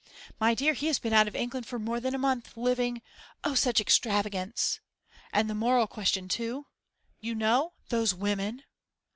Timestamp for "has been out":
0.87-1.27